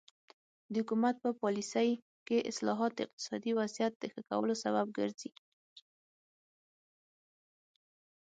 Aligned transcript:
د 0.71 0.73
حکومت 0.81 1.15
په 1.23 1.29
پالیسۍ 1.41 1.89
کې 2.27 2.47
اصلاحات 2.51 2.91
د 2.95 2.99
اقتصادي 3.07 3.51
وضعیت 3.59 3.93
د 3.97 4.03
ښه 4.13 4.21
کولو 4.29 4.53
سبب 4.63 4.87
ګرځي. 4.97 5.31